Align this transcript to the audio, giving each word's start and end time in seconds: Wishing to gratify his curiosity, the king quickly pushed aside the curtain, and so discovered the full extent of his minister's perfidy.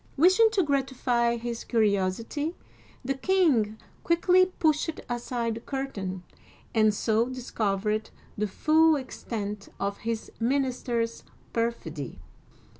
Wishing 0.17 0.49
to 0.53 0.63
gratify 0.63 1.35
his 1.37 1.63
curiosity, 1.63 2.55
the 3.05 3.13
king 3.13 3.77
quickly 4.03 4.47
pushed 4.47 4.99
aside 5.07 5.53
the 5.53 5.59
curtain, 5.61 6.23
and 6.73 6.91
so 6.91 7.29
discovered 7.29 8.09
the 8.35 8.47
full 8.47 8.95
extent 8.95 9.69
of 9.79 9.99
his 9.99 10.31
minister's 10.39 11.23
perfidy. 11.53 12.19